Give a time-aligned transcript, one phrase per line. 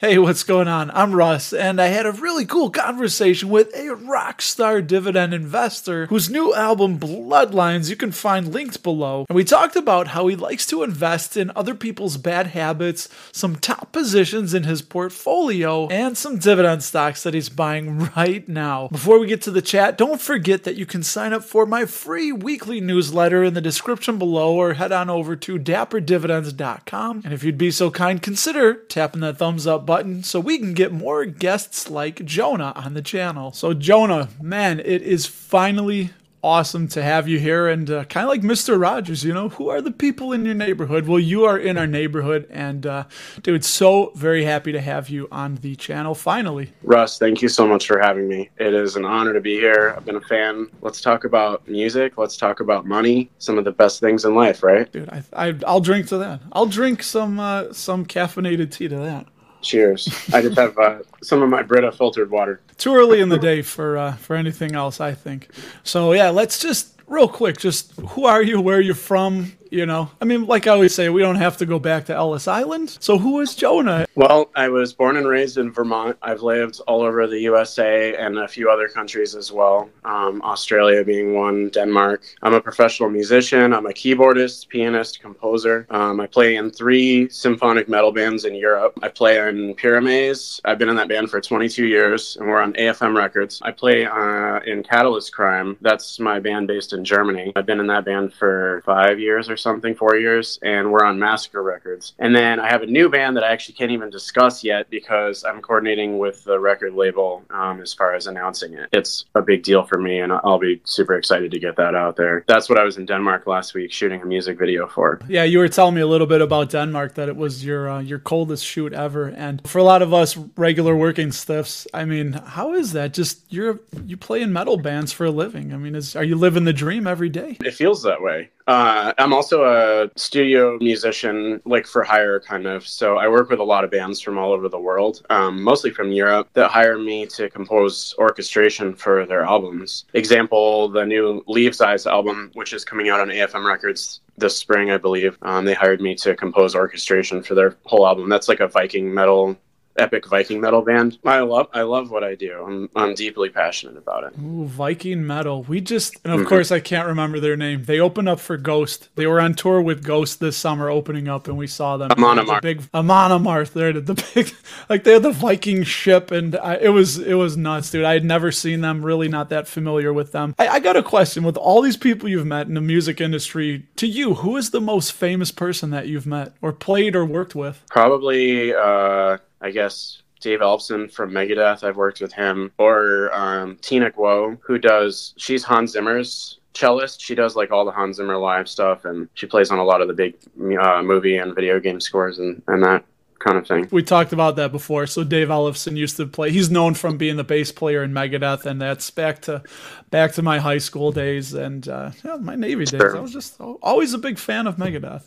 [0.00, 0.92] Hey, what's going on?
[0.92, 6.06] I'm Russ, and I had a really cool conversation with a rock star dividend investor
[6.06, 9.26] whose new album, Bloodlines, you can find linked below.
[9.28, 13.56] And we talked about how he likes to invest in other people's bad habits, some
[13.56, 18.86] top positions in his portfolio, and some dividend stocks that he's buying right now.
[18.92, 21.86] Before we get to the chat, don't forget that you can sign up for my
[21.86, 27.22] free weekly newsletter in the description below or head on over to dapperdividends.com.
[27.24, 30.74] And if you'd be so kind, consider tapping that thumbs up button so we can
[30.74, 33.52] get more guests like Jonah on the channel.
[33.52, 36.10] So, Jonah, man, it is finally
[36.42, 38.78] awesome to have you here and uh, kind of like Mr.
[38.78, 41.08] Rogers, you know, who are the people in your neighborhood?
[41.08, 43.04] Well, you are in our neighborhood and uh,
[43.42, 46.70] dude, so very happy to have you on the channel finally.
[46.82, 48.50] Russ, thank you so much for having me.
[48.58, 49.94] It is an honor to be here.
[49.96, 50.68] I've been a fan.
[50.82, 52.18] Let's talk about music.
[52.18, 53.30] Let's talk about money.
[53.38, 54.92] Some of the best things in life, right?
[54.92, 56.42] Dude, I, I will drink to that.
[56.52, 59.26] I'll drink some uh, some caffeinated tea to that.
[59.60, 60.08] Cheers.
[60.32, 62.60] I just have uh, some of my Brita filtered water.
[62.76, 65.48] Too early in the day for uh, for anything else, I think.
[65.82, 68.60] So yeah, let's just real quick, just who are you?
[68.60, 69.52] Where are you from?
[69.70, 72.14] You know, I mean, like I always say, we don't have to go back to
[72.14, 72.96] Ellis Island.
[73.00, 74.06] So, who is Jonah?
[74.14, 76.16] Well, I was born and raised in Vermont.
[76.22, 81.04] I've lived all over the USA and a few other countries as well, um, Australia
[81.04, 82.24] being one, Denmark.
[82.42, 83.74] I'm a professional musician.
[83.74, 85.86] I'm a keyboardist, pianist, composer.
[85.90, 88.98] Um, I play in three symphonic metal bands in Europe.
[89.02, 90.60] I play in Pyramaze.
[90.64, 93.60] I've been in that band for 22 years, and we're on AFM Records.
[93.62, 95.76] I play uh, in Catalyst Crime.
[95.82, 97.52] That's my band based in Germany.
[97.54, 101.18] I've been in that band for five years or something, four years, and we're on
[101.18, 102.14] Massacre Records.
[102.18, 105.44] And then I have a new band that I actually can't even discuss yet because
[105.44, 108.88] I'm coordinating with the record label um, as far as announcing it.
[108.92, 112.16] It's a big deal for me, and I'll be super excited to get that out
[112.16, 112.44] there.
[112.46, 115.20] That's what I was in Denmark last week shooting a music video for.
[115.28, 118.00] Yeah, you were telling me a little bit about Denmark that it was your uh,
[118.00, 122.32] your coldest shoot ever, and for a lot of us regular working stiffs, I mean,
[122.32, 123.14] how is that?
[123.14, 125.72] Just you're you play in metal bands for a living.
[125.72, 127.56] I mean, is are you living the dream every day?
[127.64, 128.50] It feels that way.
[128.66, 132.86] Uh, I'm also a studio musician, like for hire, kind of.
[132.86, 135.90] So I work with a lot of bands from all over the world, um, mostly
[135.90, 140.04] from Europe, that hire me to compose orchestration for their albums.
[140.14, 144.90] Example, the new Leaves Eyes album, which is coming out on AFM Records this spring,
[144.90, 145.36] I believe.
[145.42, 148.28] Um, they hired me to compose orchestration for their whole album.
[148.28, 149.56] That's like a Viking metal
[149.98, 151.18] epic Viking metal band.
[151.24, 152.64] I love I love what I do.
[152.64, 154.34] I'm I'm deeply passionate about it.
[154.40, 155.64] Ooh, Viking metal.
[155.64, 156.48] We just and of mm-hmm.
[156.48, 157.84] course I can't remember their name.
[157.84, 159.08] They opened up for Ghost.
[159.16, 162.10] They were on tour with Ghost this summer, opening up, and we saw them.
[162.12, 162.62] Amon Amarth.
[162.62, 163.72] Big Amarth.
[163.72, 164.54] There, the big
[164.88, 168.04] like they had the Viking ship, and I, it was it was nuts, dude.
[168.04, 169.04] I had never seen them.
[169.04, 170.54] Really, not that familiar with them.
[170.58, 173.86] I, I got a question with all these people you've met in the music industry.
[173.96, 177.54] To you, who is the most famous person that you've met or played or worked
[177.54, 177.84] with?
[177.88, 178.74] Probably.
[178.74, 181.82] uh I guess Dave Ellefson from Megadeth.
[181.82, 185.34] I've worked with him, or um, Tina Guo, who does.
[185.36, 187.20] She's Hans Zimmer's cellist.
[187.20, 190.00] She does like all the Hans Zimmer live stuff, and she plays on a lot
[190.00, 190.36] of the big
[190.80, 193.04] uh, movie and video game scores and and that
[193.40, 193.88] kind of thing.
[193.90, 195.06] We talked about that before.
[195.06, 196.50] So Dave Ellefson used to play.
[196.50, 199.62] He's known from being the bass player in Megadeth, and that's back to
[200.10, 203.00] back to my high school days and uh, yeah, my Navy days.
[203.00, 203.16] Sure.
[203.16, 205.24] I was just always a big fan of Megadeth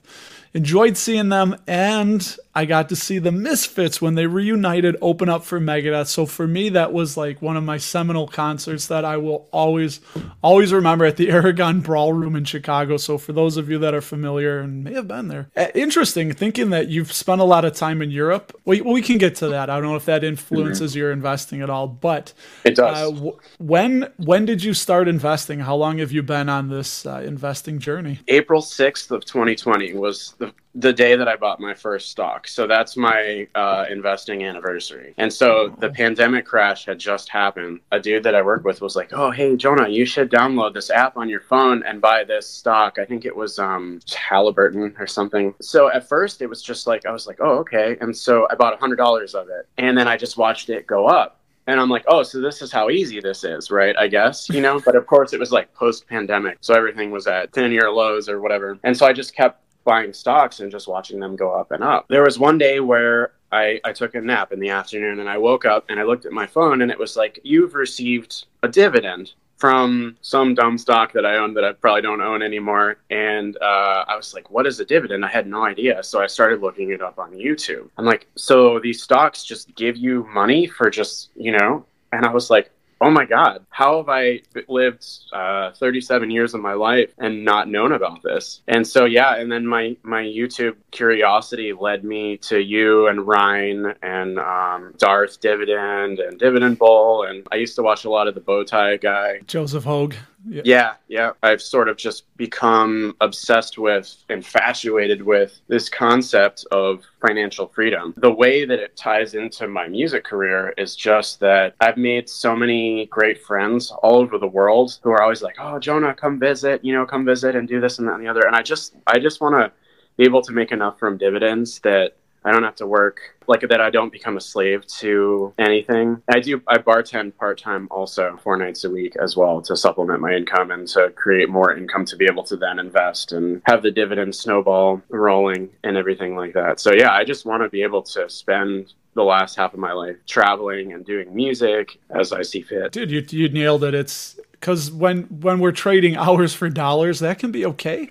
[0.54, 5.44] enjoyed seeing them, and I got to see the Misfits when they reunited open up
[5.44, 6.08] for Megadeth.
[6.08, 10.02] So for me, that was like one of my seminal concerts that I will always,
[10.44, 12.98] always remember at the Aragon Brawl Room in Chicago.
[12.98, 16.34] So for those of you that are familiar and may have been there, eh, interesting
[16.34, 18.54] thinking that you've spent a lot of time in Europe.
[18.66, 19.70] We, we can get to that.
[19.70, 21.00] I don't know if that influences mm-hmm.
[21.00, 22.34] your investing at all, but
[22.66, 23.12] it does.
[23.12, 25.60] Uh, when when did you start investing?
[25.60, 28.20] How long have you been on this uh, investing journey?
[28.28, 32.48] April sixth of 2020 was the the day that I bought my first stock.
[32.48, 35.14] So that's my uh, investing anniversary.
[35.18, 37.82] And so the pandemic crash had just happened.
[37.92, 40.90] A dude that I work with was like, "Oh, hey Jonah, you should download this
[40.90, 45.08] app on your phone and buy this stock." I think it was um, Halliburton or
[45.08, 45.54] something.
[45.62, 48.56] So at first it was just like I was like, "Oh, okay." And so I
[48.56, 51.80] bought a hundred dollars of it, and then I just watched it go up and
[51.80, 53.96] I'm like, oh, so this is how easy this is, right?
[53.98, 56.58] I guess, you know, but of course it was like post pandemic.
[56.62, 58.80] So everything was at 10 year lows or whatever.
[58.84, 62.08] And so I just kept buying stocks and just watching them go up and up.
[62.10, 65.38] There was one day where I, I took a nap in the afternoon and I
[65.38, 68.68] woke up and I looked at my phone and it was like, you've received a
[68.68, 72.98] dividend from some dumb stock that I own that I probably don't own anymore.
[73.12, 75.24] And uh, I was like, what is a dividend?
[75.24, 76.02] I had no idea.
[76.02, 77.88] So I started looking it up on YouTube.
[77.98, 81.86] I'm like, so these stocks just give you money for just, you know?
[82.12, 82.72] And I was like,
[83.02, 87.68] oh my God, how have I lived uh, 37 years of my life and not
[87.68, 88.62] known about this?
[88.68, 93.94] And so, yeah, and then my, my YouTube curiosity led me to you and Ryan
[94.04, 97.24] and um, Darth Dividend and Dividend Bull.
[97.24, 99.40] And I used to watch a lot of the Bowtie guy.
[99.48, 100.16] Joseph Hogue.
[100.48, 100.62] Yeah.
[100.66, 101.32] yeah, yeah.
[101.44, 108.14] I've sort of just become obsessed with, infatuated with this concept of financial freedom.
[108.18, 112.56] The way that it ties into my music career is just that I've made so
[112.56, 116.84] many great friends all over the world who are always like, "Oh, Jonah, come visit,
[116.84, 118.96] you know, come visit and do this and that and the other." And I just
[119.08, 119.72] I just want to
[120.18, 123.20] be able to make enough from dividends that I don't have to work
[123.52, 123.82] like that.
[123.82, 126.22] I don't become a slave to anything.
[126.30, 126.62] I do.
[126.68, 130.72] I bartend part time also four nights a week as well to supplement my income
[130.72, 134.34] and to create more income to be able to then invest and have the dividend
[134.36, 136.80] snowball rolling and everything like that.
[136.80, 139.92] So yeah, I just want to be able to spend the last half of my
[139.92, 142.94] life traveling and doing music as I see fit.
[142.94, 143.94] Dude, you you nailed it.
[143.94, 148.10] It's because when when we're trading hours for dollars, that can be okay.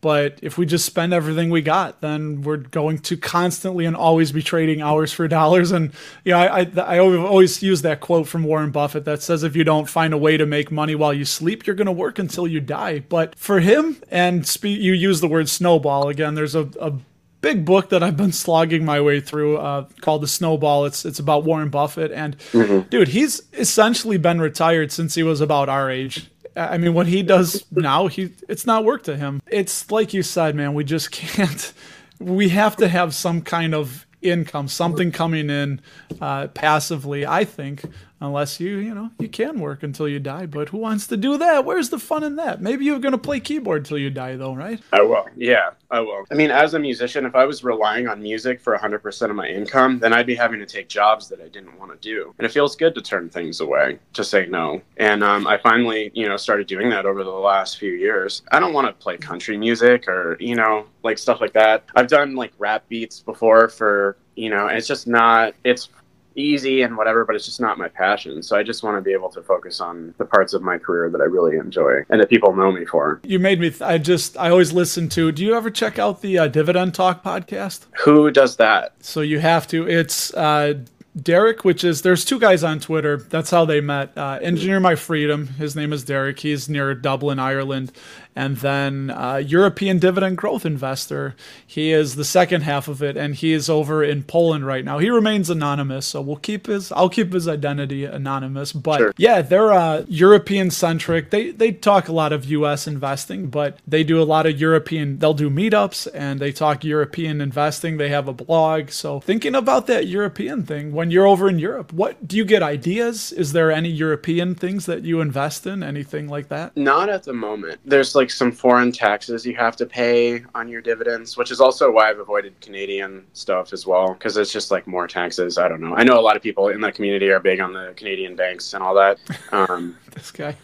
[0.00, 4.32] But if we just spend everything we got, then we're going to constantly and always
[4.32, 5.72] be trading hours for dollars.
[5.72, 5.92] And
[6.24, 9.56] you know, I, I, I always use that quote from Warren Buffett that says, "If
[9.56, 12.18] you don't find a way to make money while you sleep, you're going to work
[12.18, 16.34] until you die." But for him, and spe- you use the word snowball again.
[16.34, 16.92] There's a, a
[17.40, 20.84] big book that I've been slogging my way through uh, called The Snowball.
[20.86, 22.88] It's it's about Warren Buffett, and mm-hmm.
[22.88, 26.30] dude, he's essentially been retired since he was about our age.
[26.56, 29.40] I mean, what he does now, he it's not work to him.
[29.46, 30.74] It's like you said, man.
[30.74, 31.72] We just can't.
[32.18, 35.80] We have to have some kind of income, something coming in
[36.20, 37.26] uh, passively.
[37.26, 37.84] I think
[38.20, 41.38] unless you you know you can work until you die but who wants to do
[41.38, 41.64] that?
[41.64, 42.60] Where's the fun in that?
[42.60, 44.80] Maybe you're going to play keyboard till you die though right?
[44.92, 45.26] I will.
[45.36, 46.24] Yeah i will.
[46.30, 49.48] I mean as a musician if i was relying on music for 100% of my
[49.48, 52.34] income then i'd be having to take jobs that i didn't want to do.
[52.38, 54.82] And it feels good to turn things away to say no.
[54.98, 58.42] And um, i finally you know started doing that over the last few years.
[58.52, 61.84] I don't want to play country music or you know like stuff like that.
[61.96, 65.88] I've done like rap beats before for you know it's just not it's
[66.34, 68.42] easy and whatever, but it's just not my passion.
[68.42, 71.10] So I just want to be able to focus on the parts of my career
[71.10, 73.20] that I really enjoy and that people know me for.
[73.24, 76.22] You made me, th- I just, I always listen to, do you ever check out
[76.22, 77.86] the uh, Dividend Talk podcast?
[78.04, 78.94] Who does that?
[79.00, 79.88] So you have to.
[79.88, 80.74] It's, uh,
[81.20, 83.16] Derek, which is there's two guys on Twitter.
[83.16, 84.16] That's how they met.
[84.16, 85.48] Uh, Engineer My Freedom.
[85.48, 86.38] His name is Derek.
[86.38, 87.90] He's near Dublin, Ireland,
[88.36, 91.34] and then uh, European dividend growth investor.
[91.66, 94.98] He is the second half of it, and he is over in Poland right now.
[94.98, 96.92] He remains anonymous, so we'll keep his.
[96.92, 98.72] I'll keep his identity anonymous.
[98.72, 99.14] But sure.
[99.16, 101.30] yeah, they're uh, European centric.
[101.30, 102.86] They they talk a lot of U.S.
[102.86, 105.18] investing, but they do a lot of European.
[105.18, 107.96] They'll do meetups and they talk European investing.
[107.96, 108.90] They have a blog.
[108.90, 112.62] So thinking about that European thing when you're over in Europe, what do you get
[112.62, 113.32] ideas?
[113.32, 115.82] Is there any European things that you invest in?
[115.82, 116.76] Anything like that?
[116.76, 117.80] Not at the moment.
[117.84, 121.90] There's like some foreign taxes you have to pay on your dividends, which is also
[121.90, 125.56] why I've avoided Canadian stuff as well, because it's just like more taxes.
[125.56, 125.94] I don't know.
[125.96, 128.74] I know a lot of people in the community are big on the Canadian banks
[128.74, 129.18] and all that.
[129.52, 130.54] Um, this guy.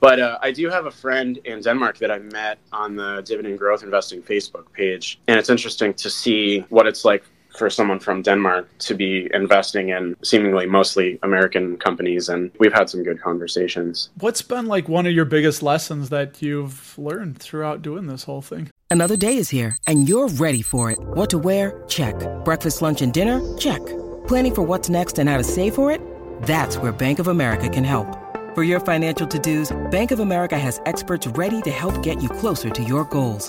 [0.00, 3.58] But uh, I do have a friend in Denmark that I met on the Dividend
[3.58, 5.20] Growth Investing Facebook page.
[5.28, 7.22] And it's interesting to see what it's like
[7.56, 12.28] for someone from Denmark to be investing in seemingly mostly American companies.
[12.28, 14.10] And we've had some good conversations.
[14.18, 18.42] What's been like one of your biggest lessons that you've learned throughout doing this whole
[18.42, 18.70] thing?
[18.90, 20.98] Another day is here and you're ready for it.
[21.00, 21.84] What to wear?
[21.88, 22.14] Check.
[22.44, 23.40] Breakfast, lunch, and dinner?
[23.56, 23.84] Check.
[24.26, 26.00] Planning for what's next and how to save for it?
[26.42, 28.16] That's where Bank of America can help.
[28.54, 32.28] For your financial to dos, Bank of America has experts ready to help get you
[32.28, 33.48] closer to your goals.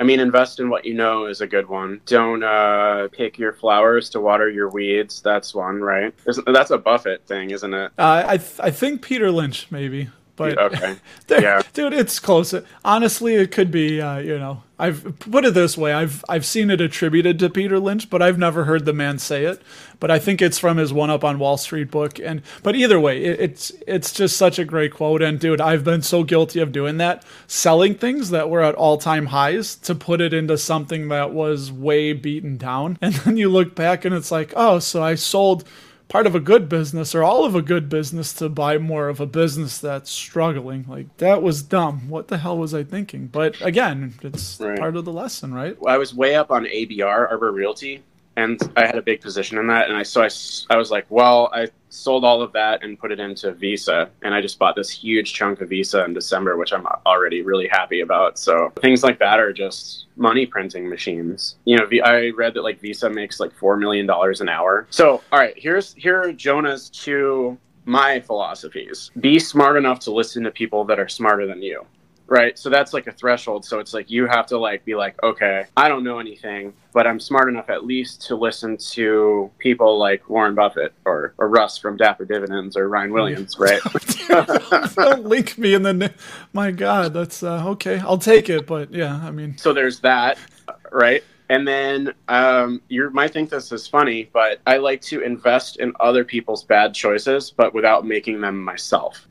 [0.00, 2.00] I mean, invest in what you know is a good one.
[2.06, 5.20] Don't uh, pick your flowers to water your weeds.
[5.20, 6.14] That's one, right?
[6.46, 7.92] That's a Buffett thing, isn't it?
[7.98, 10.08] Uh, I th- I think Peter Lynch maybe,
[10.40, 10.96] But Okay.
[11.28, 11.62] Yeah.
[11.74, 12.54] dude, it's close.
[12.84, 14.00] Honestly, it could be.
[14.00, 15.92] Uh, you know, I've put it this way.
[15.92, 19.44] I've I've seen it attributed to Peter Lynch, but I've never heard the man say
[19.44, 19.62] it.
[20.00, 22.18] But I think it's from his One Up on Wall Street book.
[22.18, 25.22] And but either way, it, it's it's just such a great quote.
[25.22, 28.96] And dude, I've been so guilty of doing that, selling things that were at all
[28.98, 32.98] time highs to put it into something that was way beaten down.
[33.02, 35.64] And then you look back and it's like, oh, so I sold
[36.10, 39.20] part of a good business or all of a good business to buy more of
[39.20, 40.84] a business that's struggling.
[40.88, 42.08] Like that was dumb.
[42.10, 43.28] What the hell was I thinking?
[43.28, 44.78] But again, it's Right.
[44.78, 45.78] part of the lesson, right?
[45.86, 48.02] I was way up on ABR, Arbor Realty,
[48.36, 49.88] and I had a big position in that.
[49.88, 50.28] And I so I,
[50.72, 54.34] I was like, well, I sold all of that and put it into Visa, and
[54.34, 58.00] I just bought this huge chunk of Visa in December, which I'm already really happy
[58.00, 58.38] about.
[58.38, 61.56] So things like that are just money printing machines.
[61.64, 64.86] You know, I read that like Visa makes like four million dollars an hour.
[64.90, 69.10] So all right, here's here are Jonah's two my philosophies.
[69.20, 71.84] Be smart enough to listen to people that are smarter than you
[72.30, 72.58] right?
[72.58, 73.64] So that's like a threshold.
[73.66, 77.06] So it's like you have to like be like okay i don't know anything but
[77.06, 81.76] i'm smart enough at least to listen to people like warren buffett or, or russ
[81.76, 83.80] from dapper dividends or ryan williams right?
[84.94, 85.92] Don't link me in the.
[85.92, 86.08] Na-
[86.52, 87.98] My God, that's uh, okay.
[87.98, 90.38] I'll take it, but yeah, I mean, so there's that
[90.92, 91.22] right?
[91.48, 95.92] And then um, you might think this is funny but i like to invest in
[95.98, 99.26] other people's bad choices but without making them myself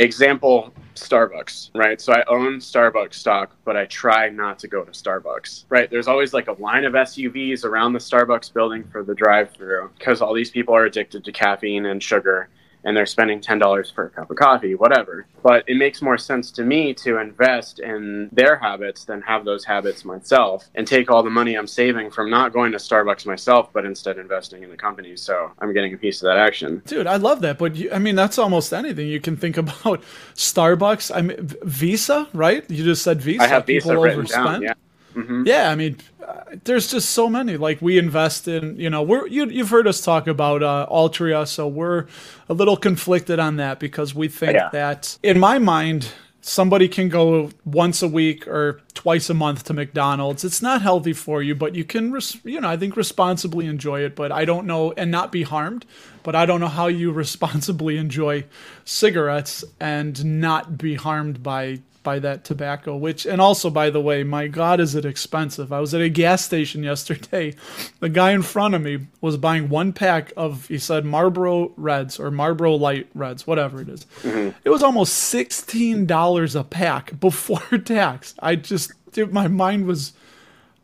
[0.00, 2.00] example starbucks right?
[2.00, 5.90] So i own starbucks stock but i try not to go to starbucks right?
[5.90, 9.90] There's always like a line of suvs around the starbucks building for the drive through
[9.98, 12.48] because all these people are addicted to caffeine and sugar
[12.84, 16.50] and they're spending $10 for a cup of coffee whatever but it makes more sense
[16.50, 21.22] to me to invest in their habits than have those habits myself and take all
[21.22, 24.76] the money i'm saving from not going to starbucks myself but instead investing in the
[24.76, 27.58] company so i'm getting a piece of that action dude, I love that.
[27.58, 30.02] But you, I mean, that's almost anything you can think about.
[30.34, 32.68] Starbucks, I mean, Visa, right?
[32.70, 33.42] You just said Visa.
[33.42, 34.32] i have visa People written overspend.
[34.44, 34.74] down yeah
[35.14, 37.56] Yeah, I mean, uh, there's just so many.
[37.56, 41.46] Like we invest in, you know, we're you, you've heard us talk about uh, Altria,
[41.46, 42.06] so we're
[42.48, 44.68] a little conflicted on that because we think Yeah.
[44.72, 46.08] that, in my mind,
[46.42, 50.42] somebody can go once a week or twice a month to McDonald's.
[50.44, 54.00] It's not healthy for you, but you can, res- you know, I think responsibly enjoy
[54.04, 54.14] it.
[54.16, 55.84] But I don't know, and not be harmed.
[56.22, 58.44] But I don't know how you responsibly enjoy
[58.84, 64.22] cigarettes and not be harmed by by that tobacco which and also by the way
[64.22, 65.72] my god is it expensive.
[65.72, 67.54] I was at a gas station yesterday.
[68.00, 72.18] The guy in front of me was buying one pack of he said marlboro reds
[72.18, 74.06] or marlboro light reds whatever it is.
[74.24, 78.34] it was almost $16 a pack before tax.
[78.40, 80.12] I just dude, my mind was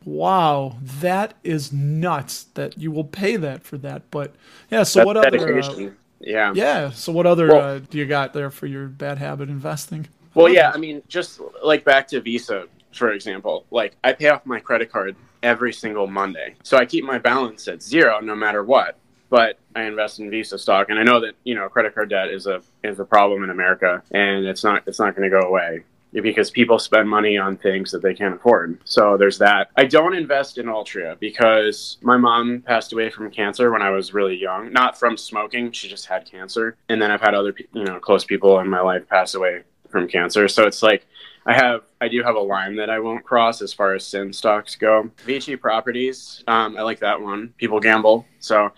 [0.05, 4.11] wow that is nuts that you will pay that for that.
[4.11, 4.35] But
[4.71, 6.53] yeah so That's what other uh, yeah.
[6.55, 10.09] yeah so what other Well- uh, do you got there for your bad habit investing
[10.37, 14.45] Well, yeah, I mean, just like back to Visa, for example, like I pay off
[14.45, 16.57] my credit card every single Monday.
[16.63, 18.99] So I keep my balance at zero no matter what.
[19.29, 22.29] But I invest in Visa stock and I know that, you know, credit card debt
[22.29, 25.49] is a is a problem in America and it's not it's not going to go
[25.49, 28.79] away because people spend money on things that they can't afford.
[28.85, 29.71] So there's that.
[29.77, 34.15] I don't invest in Altria because my mom passed away from cancer when I was
[34.15, 34.73] really young.
[34.73, 36.77] Not from smoking, she just had cancer.
[36.89, 40.09] And then I've had other, you know, close people in my life pass away from
[40.09, 40.49] cancer.
[40.49, 41.07] So it's like
[41.47, 44.33] I have, I do have a line that I won't cross as far as sin
[44.33, 45.11] stocks go.
[45.25, 47.55] Vici Properties, um, I like that one.
[47.57, 48.73] People gamble, so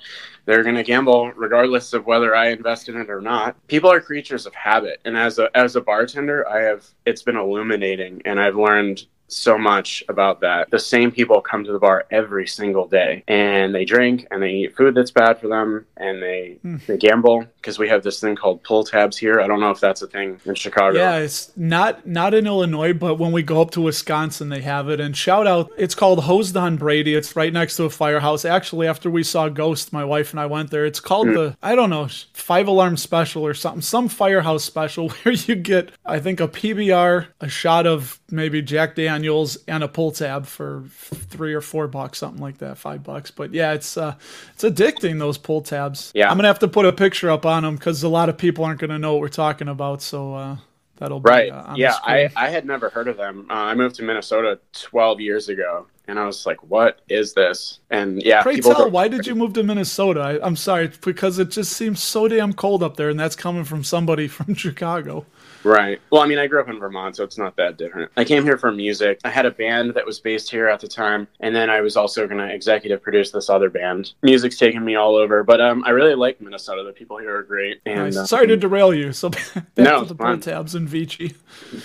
[0.45, 3.57] they're going to gamble regardless of whether I invest in it or not.
[3.69, 7.37] People are creatures of habit, and as a as a bartender, I have it's been
[7.37, 10.71] illuminating, and I've learned so much about that.
[10.71, 14.51] The same people come to the bar every single day and they drink and they
[14.51, 16.77] eat food that's bad for them and they hmm.
[16.87, 19.41] they gamble because we have this thing called pull tabs here.
[19.41, 20.99] I don't know if that's a thing in Chicago.
[20.99, 24.89] Yeah, it's not not in Illinois, but when we go up to Wisconsin, they have
[24.89, 25.01] it.
[25.01, 27.15] And shout out, it's called Hosed on Brady.
[27.15, 28.45] It's right next to a firehouse.
[28.45, 30.87] Actually, after we saw Ghost, my wife and I went there.
[30.87, 31.35] It's called hmm.
[31.35, 35.93] the I don't know five alarm special or something, some firehouse special where you get
[36.07, 40.85] I think a PBR, a shot of maybe Jack Daniels, and a pull tab for
[40.89, 43.31] three or four bucks, something like that, five bucks.
[43.31, 44.15] But yeah, it's uh,
[44.55, 46.13] it's addicting those pull tabs.
[46.15, 46.31] Yeah.
[46.31, 48.65] I'm gonna have to put a picture up on them because a lot of people
[48.65, 50.03] aren't gonna know what we're talking about.
[50.03, 50.57] So uh,
[50.97, 51.51] that'll be Right.
[51.51, 52.29] uh, yeah, I.
[52.37, 53.47] I had never heard of them.
[53.51, 57.79] Uh, I moved to Minnesota 12 years ago, and I was like, "What is this?"
[57.91, 60.21] And yeah, Pray tell, go- why did you move to Minnesota?
[60.21, 63.65] I, I'm sorry, because it just seems so damn cold up there, and that's coming
[63.65, 65.25] from somebody from Chicago.
[65.65, 66.01] Right.
[66.11, 68.11] Well, I mean, I grew up in Vermont, so it's not that different.
[68.17, 69.21] I came here for music.
[69.25, 71.97] I had a band that was based here at the time, and then I was
[71.97, 74.13] also going to executive produce this other band.
[74.23, 76.85] Music's taken me all over, but um, I really like Minnesota.
[76.85, 77.81] The people here are great.
[77.87, 78.17] And Nice.
[78.17, 79.13] uh, Sorry to derail you.
[79.13, 81.35] So back No, to the pull tabs and Vici.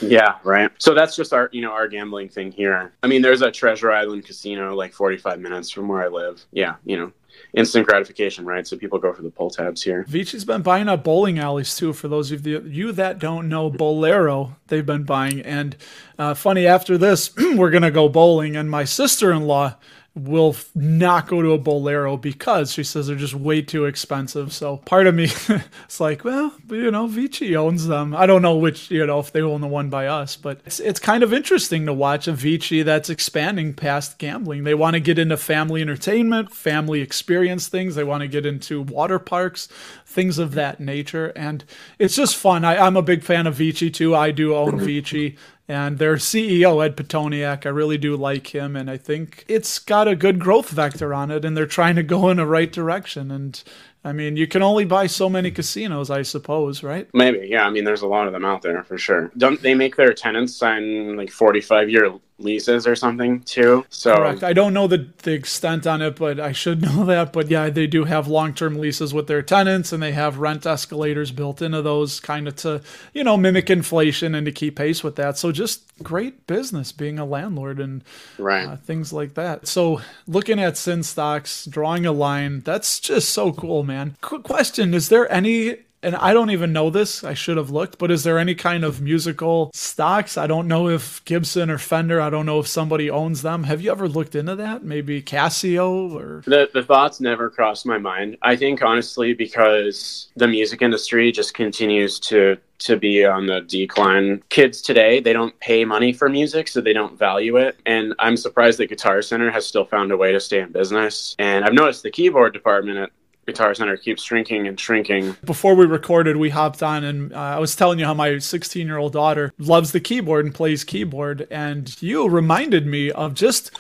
[0.02, 0.72] Yeah, right.
[0.78, 2.94] So that's just our, you know, our gambling thing here.
[3.02, 6.44] I mean, there's a Treasure Island casino like 45 minutes from where I live.
[6.52, 7.12] Yeah, you know,
[7.54, 8.66] instant gratification, right?
[8.66, 10.06] So people go for the pull tabs here.
[10.08, 11.94] Vici's been buying up bowling alleys too.
[11.94, 15.42] For those of you, you that don't know, Bowlero they've been buying.
[15.42, 15.76] And
[16.18, 19.76] uh, funny, after this, we're gonna go bowling, and my sister-in-law
[20.16, 24.54] will f- not go to a Bowlero because she says they're just way too expensive.
[24.54, 25.24] So part of me,
[25.86, 28.16] it's like, well, you know, Vici owns them.
[28.16, 30.80] I don't know which, you know, if they own the one by us, but it's
[30.80, 34.64] it's kind of interesting to watch a Vici that's expanding past gambling.
[34.64, 37.96] They want to get into family entertainment, family experience things.
[37.96, 39.68] They want to get into water parks,
[40.06, 41.64] things of that nature, and
[41.98, 42.64] it's just fun.
[42.64, 44.16] I, I'm a big fan of Vici too.
[44.16, 45.38] I do own Vici.
[45.68, 48.76] And their CEO, Ed Pitoniak, I really do like him.
[48.76, 51.46] And I think it's got a good growth vector on it.
[51.46, 53.32] And they're trying to go in the right direction.
[53.32, 53.64] And
[54.04, 57.08] I mean, you can only buy so many casinos, I suppose, right?
[57.14, 57.66] Maybe, yeah.
[57.66, 59.32] I mean, there's a lot of them out there for sure.
[59.38, 63.86] Don't they make their tenants sign like 45 year leases or something too?
[63.90, 64.44] So Correct.
[64.44, 67.34] I don't know the, the extent on it, but I should know that.
[67.34, 70.66] But yeah, they do have long term leases with their tenants and they have rent
[70.66, 72.82] escalators built into those kind of to,
[73.14, 75.38] you know, mimic inflation and to keep pace with that.
[75.38, 78.04] So just great business being a landlord and
[78.38, 78.68] right.
[78.68, 79.68] uh, things like that.
[79.68, 84.18] So looking at sin stocks, drawing a line, that's just so cool, man.
[84.22, 85.78] Quick question: Is there any?
[86.04, 87.24] And I don't even know this.
[87.24, 90.38] I should have looked, but is there any kind of musical stocks?
[90.38, 92.20] I don't know if Gibson or Fender.
[92.20, 93.64] I don't know if somebody owns them.
[93.64, 94.84] Have you ever looked into that?
[94.84, 98.38] Maybe Casio or The, the thoughts never crossed my mind.
[98.42, 104.44] I think honestly because the music industry just continues to to be on the decline.
[104.50, 107.78] Kids today, they don't pay money for music, so they don't value it.
[107.86, 111.34] And I'm surprised that Guitar Center has still found a way to stay in business.
[111.40, 113.12] And I've noticed the keyboard department at
[113.46, 115.36] Guitar Center keeps shrinking and shrinking.
[115.44, 118.88] before we recorded, we hopped on and uh, I was telling you how my 16
[118.88, 121.48] year old daughter loves the keyboard and plays keyboard.
[121.52, 123.72] And you reminded me of just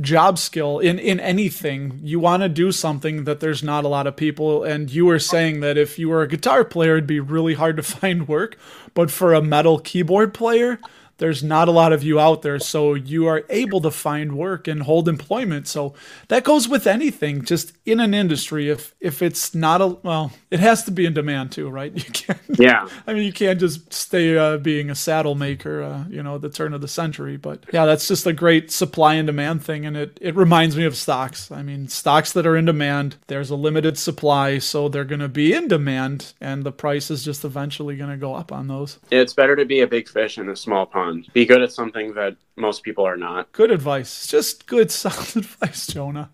[0.00, 2.00] job skill in, in anything.
[2.02, 4.62] You want to do something that there's not a lot of people.
[4.62, 7.76] And you were saying that if you were a guitar player, it'd be really hard
[7.76, 8.56] to find work.
[8.94, 10.78] But for a metal keyboard player,
[11.18, 14.66] there's not a lot of you out there so you are able to find work
[14.68, 15.94] and hold employment so
[16.28, 20.60] that goes with anything just in an industry if if it's not a well it
[20.60, 22.88] has to be in demand too right you can't Yeah.
[23.06, 26.48] i mean you can't just stay uh, being a saddle maker uh, you know the
[26.50, 29.96] turn of the century but yeah that's just a great supply and demand thing and
[29.96, 33.56] it it reminds me of stocks i mean stocks that are in demand there's a
[33.56, 37.96] limited supply so they're going to be in demand and the price is just eventually
[37.96, 40.56] going to go up on those It's better to be a big fish in a
[40.56, 41.07] small pond.
[41.32, 43.50] Be good at something that most people are not.
[43.52, 44.26] Good advice.
[44.26, 46.30] Just good, solid advice, Jonah.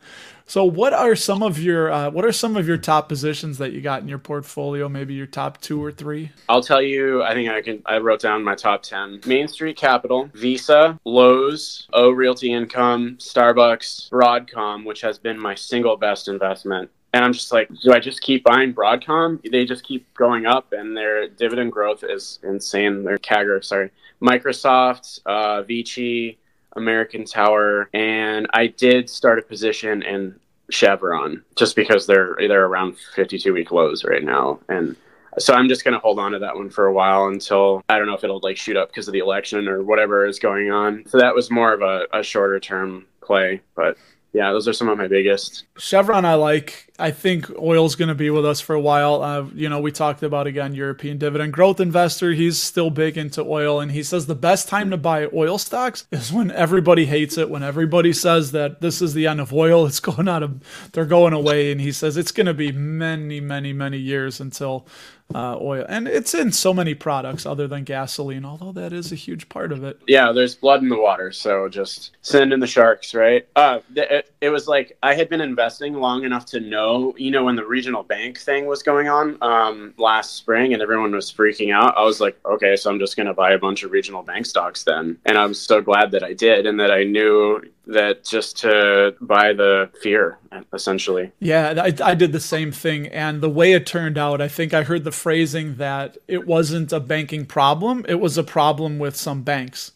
[0.47, 3.73] So, what are some of your uh, what are some of your top positions that
[3.73, 4.89] you got in your portfolio?
[4.91, 6.33] Maybe your top two or three.
[6.51, 9.23] I'll tell you, I think I can I wrote down my top 10.
[9.27, 15.97] Main Street Capital, Visa, Lowe's, O Realty Income, Starbucks, Broadcom, which has been my single
[15.97, 16.91] best investment.
[17.15, 19.41] And I'm just like, do I just keep buying Broadcom?
[19.49, 23.05] They just keep going up and their dividend growth is insane.
[23.05, 23.93] Their CAGR, sorry.
[24.23, 26.39] Microsoft, uh, Vici,
[26.77, 30.39] American Tower, and I did start a position in
[30.71, 34.97] Chevron just because they're they're around 52 week lows right now and
[35.39, 37.99] so I'm just going to hold on to that one for a while until I
[37.99, 40.71] don't know if it'll like shoot up because of the election or whatever is going
[40.71, 41.05] on.
[41.07, 43.97] So that was more of a, a shorter term play, but
[44.33, 45.65] yeah, those are some of my biggest.
[45.79, 46.93] Chevron, I like.
[46.97, 49.21] I think oil's going to be with us for a while.
[49.21, 52.31] Uh, you know, we talked about again European dividend growth investor.
[52.31, 56.07] He's still big into oil, and he says the best time to buy oil stocks
[56.13, 57.51] is when everybody hates it.
[57.51, 61.05] When everybody says that this is the end of oil, it's going out of, they're
[61.05, 64.87] going away, and he says it's going to be many, many, many years until
[65.35, 68.45] uh, oil, and it's in so many products other than gasoline.
[68.45, 69.99] Although that is a huge part of it.
[70.07, 73.47] Yeah, there's blood in the water, so just send in the sharks, right?
[73.57, 76.84] Uh, it, it was like I had been investing long enough to know,
[77.17, 81.13] you know, when the regional bank thing was going on um, last spring and everyone
[81.13, 81.97] was freaking out.
[81.97, 84.47] I was like, okay, so I'm just going to buy a bunch of regional bank
[84.47, 88.57] stocks then, and I'm so glad that I did, and that I knew that just
[88.59, 90.39] to buy the fear,
[90.73, 91.33] essentially.
[91.39, 93.09] Yeah, I, I did the same thing.
[93.09, 96.93] And the way it turned out, I think I heard the phrasing that it wasn't
[96.93, 99.93] a banking problem, it was a problem with some banks.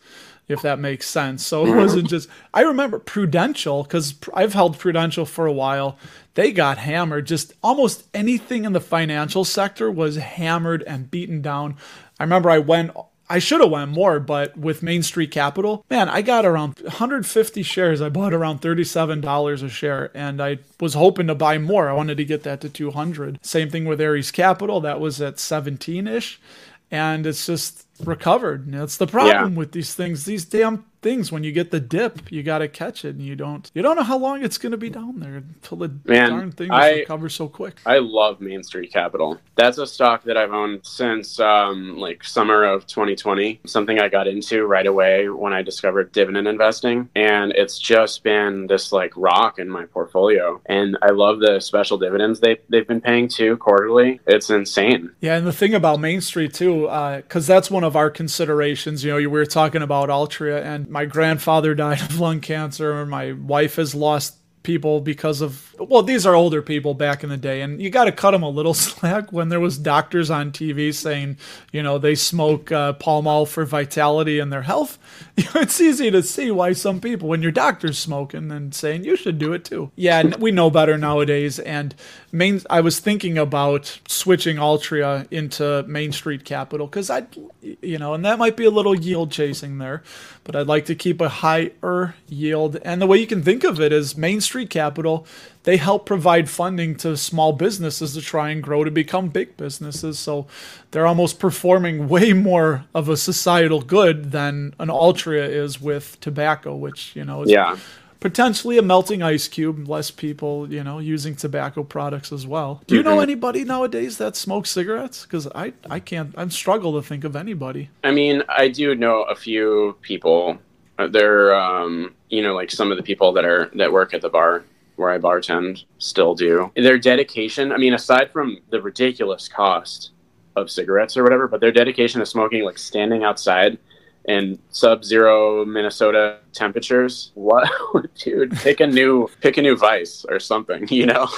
[0.48, 1.46] if that makes sense.
[1.46, 5.98] So it wasn't just, I remember Prudential, because I've held Prudential for a while.
[6.38, 7.26] They got hammered.
[7.26, 11.74] Just almost anything in the financial sector was hammered and beaten down.
[12.20, 12.92] I remember I went
[13.28, 17.62] I should have went more, but with Main Street Capital, man, I got around 150
[17.64, 18.00] shares.
[18.00, 21.88] I bought around $37 a share, and I was hoping to buy more.
[21.88, 23.44] I wanted to get that to 200.
[23.44, 26.40] Same thing with Ares Capital, that was at 17 ish,
[26.88, 28.70] and it's just recovered.
[28.70, 29.58] That's the problem yeah.
[29.58, 30.24] with these things.
[30.24, 33.36] These damn things when you get the dip you got to catch it and you
[33.36, 36.30] don't you don't know how long it's going to be down there until the Man,
[36.30, 40.52] darn thing recovers so quick i love main street capital that's a stock that i've
[40.52, 45.62] owned since um, like summer of 2020 something i got into right away when i
[45.62, 51.10] discovered dividend investing and it's just been this like rock in my portfolio and i
[51.10, 55.52] love the special dividends they, they've been paying too quarterly it's insane yeah and the
[55.52, 59.26] thing about main street too because uh, that's one of our considerations you know we
[59.26, 63.04] were talking about altria and my grandfather died of lung cancer.
[63.06, 64.36] My wife has lost
[64.68, 68.04] people because of well these are older people back in the day and you got
[68.04, 71.38] to cut them a little slack when there was doctors on tv saying
[71.72, 74.98] you know they smoke uh, Pall Mall for vitality and their health.
[75.54, 79.38] It's easy to see why some people when your doctor's smoking and saying you should
[79.38, 79.90] do it too.
[79.96, 81.94] Yeah we know better nowadays and
[82.32, 87.26] main i was thinking about switching altria into main street capital because i
[87.60, 90.02] you know and that might be a little yield chasing there
[90.44, 93.80] but i'd like to keep a higher yield and the way you can think of
[93.80, 95.26] it is main street capital
[95.64, 100.18] they help provide funding to small businesses to try and grow to become big businesses
[100.18, 100.46] so
[100.90, 106.74] they're almost performing way more of a societal good than an altria is with tobacco
[106.74, 107.76] which you know is yeah
[108.20, 109.88] potentially a melting ice cube.
[109.88, 112.82] Less people, you know, using tobacco products as well.
[112.86, 113.22] Do you know mm-hmm.
[113.22, 115.22] anybody nowadays that smokes cigarettes?
[115.22, 116.34] Because I, I can't.
[116.36, 117.90] I'm struggle to think of anybody.
[118.04, 120.58] I mean, I do know a few people.
[120.98, 124.20] Uh, they're, um, you know, like some of the people that are that work at
[124.20, 124.64] the bar
[124.96, 126.72] where I bartend still do.
[126.74, 127.70] Their dedication.
[127.72, 130.10] I mean, aside from the ridiculous cost
[130.56, 133.78] of cigarettes or whatever, but their dedication to smoking, like standing outside
[134.24, 137.32] in sub-zero Minnesota temperatures.
[137.38, 137.70] What,
[138.16, 138.56] dude?
[138.58, 140.86] Pick a new pick a new vice or something.
[140.90, 141.28] You know,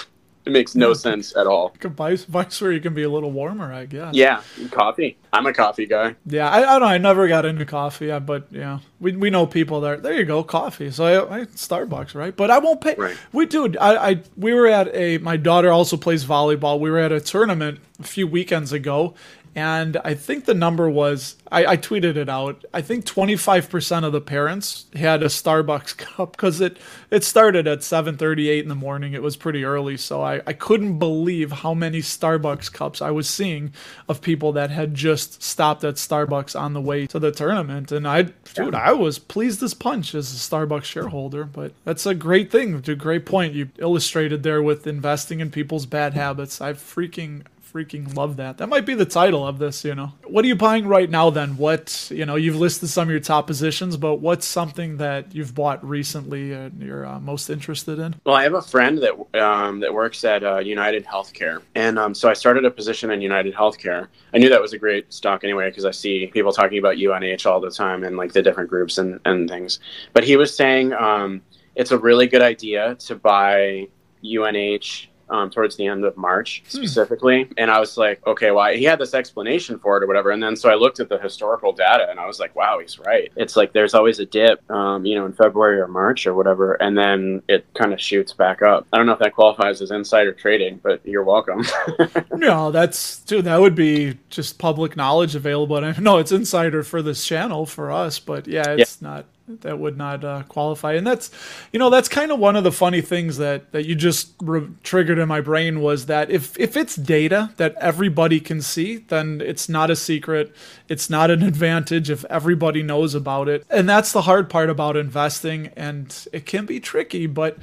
[0.47, 1.75] it makes no sense at all.
[1.83, 4.15] Vice, vice where you can be a little warmer, I guess.
[4.15, 5.19] Yeah, coffee.
[5.33, 6.17] I'm a coffee guy.
[6.27, 6.81] Yeah, I, I don't.
[6.81, 6.87] know.
[6.87, 9.99] I never got into coffee, but yeah, we, we know people there.
[9.99, 10.91] There you go, coffee.
[10.91, 12.35] So I, I Starbucks, right?
[12.35, 12.95] But I won't pay.
[12.97, 13.17] Right.
[13.33, 15.19] We dude, I, I we were at a.
[15.19, 16.81] My daughter also plays volleyball.
[16.81, 19.15] We were at a tournament a few weekends ago,
[19.55, 22.65] and I think the number was I, I tweeted it out.
[22.73, 26.79] I think 25% of the parents had a Starbucks cup because it
[27.11, 29.13] it started at 7:38 in the morning.
[29.13, 33.29] It was pretty early, so I, I couldn't believe how many Starbucks cups I was
[33.29, 33.73] seeing
[34.09, 37.91] of people that had just stopped at Starbucks on the way to the tournament.
[37.91, 38.23] And I
[38.55, 41.45] dude, I was pleased as punch as a Starbucks shareholder.
[41.45, 42.83] But that's a great thing.
[42.87, 46.61] A great point you illustrated there with investing in people's bad habits.
[46.61, 48.59] I freaking freaking love that.
[48.59, 50.13] That might be the title of this, you know.
[50.27, 51.57] What are you buying right now then?
[51.57, 55.55] What, you know, you've listed some of your top positions, but what's something that you've
[55.55, 58.17] bought recently and you're uh, most interested in?
[58.25, 61.63] Well, I have a friend that um, that works at uh, United Healthcare.
[61.75, 64.09] And um, so I started a position in United Healthcare.
[64.35, 67.47] I knew that was a great stock anyway because I see people talking about UNH
[67.47, 69.81] all the time and like the different groups and, and things.
[70.13, 71.43] But he was saying um,
[71.75, 73.89] it's a really good idea to buy
[74.25, 76.79] UNH um, towards the end of March hmm.
[76.79, 77.45] specifically.
[77.45, 77.53] Hmm.
[77.57, 80.31] And I was like, okay, well, he had this explanation for it or whatever.
[80.31, 82.99] And then so I looked at the historical data and I was like, wow, he's
[82.99, 83.31] right.
[83.37, 86.75] It's like there's always a dip, um, you know, in February or March or whatever.
[86.75, 88.87] And then it kind of shoots back up.
[88.93, 91.65] I don't know if that qualifies as insider trading, but you're welcome.
[92.33, 95.77] no, that's, dude, that would be just public knowledge available.
[95.77, 99.09] And no, it's insider for this channel for us, but yeah, it's yeah.
[99.09, 99.27] not
[99.61, 100.95] that would not uh, qualify.
[100.95, 101.31] And that's,
[101.73, 104.69] you know, that's kind of one of the funny things that that you just re-
[104.83, 109.41] triggered in my brain was that if if it's data that everybody can see, then
[109.41, 110.55] it's not a secret.
[110.89, 113.65] It's not an advantage if everybody knows about it.
[113.71, 115.69] And that's the hard part about investing.
[115.77, 117.59] And it can be tricky, but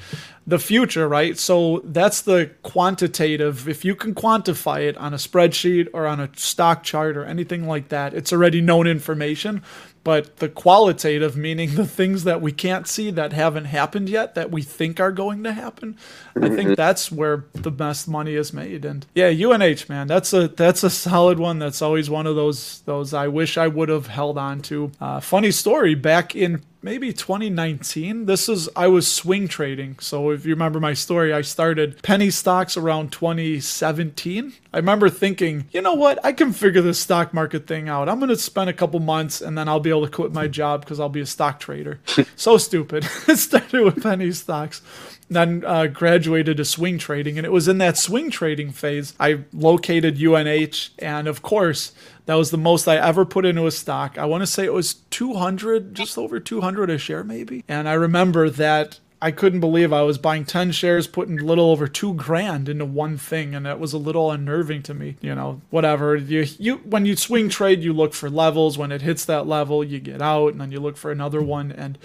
[0.48, 1.38] the future, right?
[1.38, 3.68] So that's the quantitative.
[3.68, 7.68] If you can quantify it on a spreadsheet or on a stock chart or anything
[7.68, 9.62] like that, it's already known information
[10.08, 14.50] but the qualitative, meaning the things that we can't see that haven't happened yet that
[14.50, 15.98] we think are going to happen,
[16.34, 16.74] I think mm-hmm.
[16.76, 18.86] that's where the best money is made.
[18.86, 21.60] And yeah, UNH man, that's a that's a solid one.
[21.60, 24.94] That's always one of those those I wish I would have held on to.
[25.02, 28.26] Uh, funny story, back in maybe 2019.
[28.26, 29.98] This is I was swing trading.
[30.00, 34.54] So if you remember my story, I started penny stocks around 2017.
[34.74, 36.24] I remember thinking, you know what?
[36.24, 38.10] I can figure this stock market thing out.
[38.10, 40.48] I'm going to spend a couple months and then I'll be able to quit my
[40.48, 42.00] job because I'll be a stock trader.
[42.36, 43.08] so stupid.
[43.28, 44.82] it started with penny stocks
[45.30, 47.38] then uh, graduated to swing trading.
[47.38, 50.90] And it was in that swing trading phase I located UNH.
[51.00, 51.94] And of course,
[52.28, 54.18] that was the most I ever put into a stock.
[54.18, 57.64] I want to say it was 200, just over 200 a share, maybe.
[57.70, 61.72] And I remember that I couldn't believe I was buying 10 shares, putting a little
[61.72, 63.56] over two grand into one thing.
[63.56, 65.16] And that was a little unnerving to me.
[65.22, 66.18] You know, whatever.
[66.18, 68.78] You, you, when you swing trade, you look for levels.
[68.78, 71.72] When it hits that level, you get out and then you look for another one.
[71.72, 71.98] And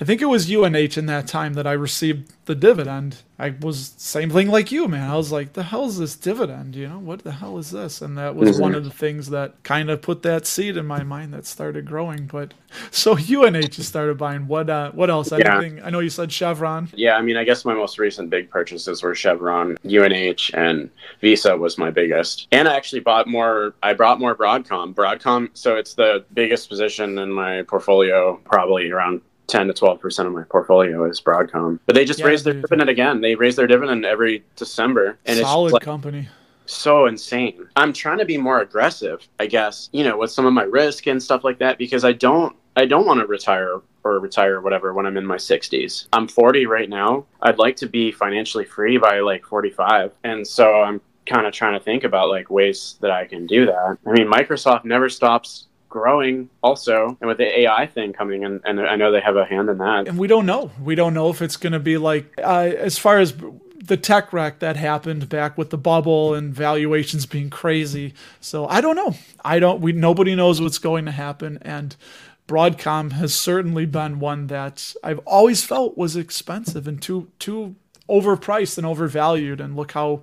[0.00, 3.22] I think it was UNH in that time that I received the dividend.
[3.38, 5.10] I was same thing like you, man.
[5.10, 6.74] I was like, the hell is this dividend?
[6.74, 8.00] You know, what the hell is this?
[8.00, 8.62] And that was mm-hmm.
[8.62, 11.84] one of the things that kind of put that seed in my mind that started
[11.84, 12.26] growing.
[12.26, 12.54] But
[12.90, 15.32] so UNH just started buying what uh what else?
[15.32, 15.86] Anything yeah.
[15.86, 16.88] I know you said Chevron.
[16.94, 20.88] Yeah, I mean I guess my most recent big purchases were Chevron, UNH, and
[21.20, 22.48] Visa was my biggest.
[22.52, 24.94] And I actually bought more I brought more Broadcom.
[24.94, 30.28] Broadcom so it's the biggest position in my portfolio, probably around 10 to 12 percent
[30.28, 31.78] of my portfolio is Broadcom.
[31.86, 33.20] But they just yeah, raised their dividend again.
[33.20, 36.28] They raise their dividend every December, and Solid it's like, company.
[36.66, 37.68] So insane.
[37.76, 39.88] I'm trying to be more aggressive, I guess.
[39.92, 42.86] You know, with some of my risk and stuff like that, because I don't, I
[42.86, 46.06] don't want to retire or retire or whatever when I'm in my 60s.
[46.12, 47.26] I'm 40 right now.
[47.42, 51.78] I'd like to be financially free by like 45, and so I'm kind of trying
[51.78, 53.98] to think about like ways that I can do that.
[54.06, 58.80] I mean, Microsoft never stops growing also and with the ai thing coming in and
[58.80, 60.08] i know they have a hand in that.
[60.08, 60.70] And we don't know.
[60.82, 63.34] We don't know if it's going to be like uh, as far as
[63.82, 68.14] the tech wreck that happened back with the bubble and valuations being crazy.
[68.40, 69.14] So i don't know.
[69.44, 71.96] I don't we nobody knows what's going to happen and
[72.48, 77.74] broadcom has certainly been one that i've always felt was expensive and too too
[78.08, 80.22] overpriced and overvalued and look how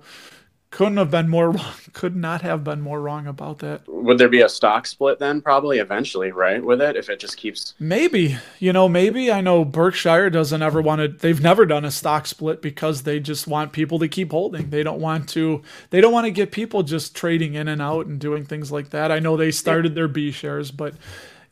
[0.74, 1.72] couldn't have been more wrong.
[1.92, 3.82] Could not have been more wrong about that.
[3.86, 5.40] Would there be a stock split then?
[5.40, 6.62] Probably eventually, right?
[6.62, 7.74] With it, if it just keeps.
[7.78, 11.08] Maybe you know, maybe I know Berkshire doesn't ever want to.
[11.08, 14.70] They've never done a stock split because they just want people to keep holding.
[14.70, 15.62] They don't want to.
[15.90, 18.90] They don't want to get people just trading in and out and doing things like
[18.90, 19.12] that.
[19.12, 20.94] I know they started their B shares, but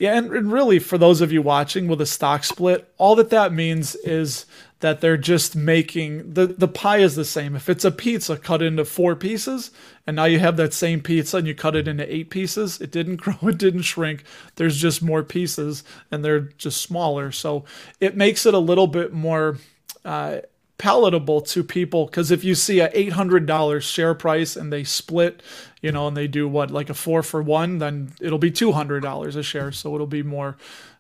[0.01, 3.31] yeah, and, and really for those of you watching with a stock split, all that
[3.31, 4.47] that means is
[4.83, 7.55] that they're just making the the pie is the same.
[7.57, 9.71] If it's a pizza cut into four pieces,
[10.07, 12.91] and now you have that same pizza and you cut it into eight pieces, it
[12.91, 14.25] didn't grow, it didn't shrink.
[14.57, 17.31] There's just more pieces, and they're just smaller.
[17.31, 17.65] So
[18.01, 19.57] it makes it a little bit more.
[20.05, 20.41] Uh,
[20.79, 25.41] palatable to people because if you see a $800 share price and they split
[25.81, 29.37] you know and they do what like a four for one then it'll be $200
[29.37, 30.57] a share so it'll be more